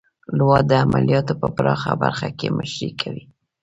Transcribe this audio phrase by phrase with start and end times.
[0.37, 3.25] لوا د عملیاتو په پراخه برخه کې مشري کوي.